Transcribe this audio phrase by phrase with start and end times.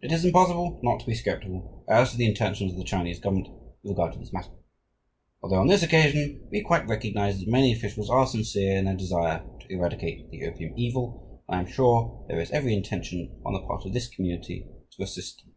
[0.00, 3.48] It is impossible not to be sceptical as to the intentions of the Chinese government
[3.82, 4.48] with regard to this matter,
[5.42, 9.44] although on this occasion we quite recognize that many officials are sincere in their desire
[9.60, 13.60] to eradicate the opium evil, and I am sure there is every intention on the
[13.66, 15.52] part of this community to assist them.